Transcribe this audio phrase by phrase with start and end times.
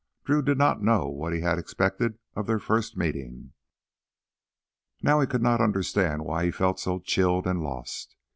[0.25, 3.53] Drew did not know what he had expected of their first meeting.
[5.03, 8.15] Now he could not understand why he felt so chilled and lost.